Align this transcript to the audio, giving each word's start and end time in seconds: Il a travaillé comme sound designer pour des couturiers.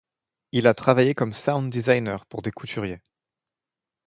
Il 0.51 0.65
a 0.65 0.73
travaillé 0.73 1.13
comme 1.13 1.31
sound 1.31 1.69
designer 1.71 2.25
pour 2.25 2.41
des 2.41 2.49
couturiers. 2.49 3.01